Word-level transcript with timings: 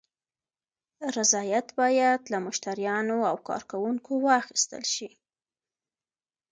رضایت 1.17 1.67
باید 1.79 2.21
له 2.31 2.37
مشتریانو 2.47 3.17
او 3.29 3.35
کارکوونکو 3.47 4.11
واخیستل 4.27 4.83
شي. 4.93 5.09